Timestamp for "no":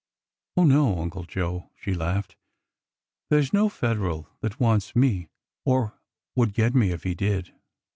0.63-0.97, 3.53-3.69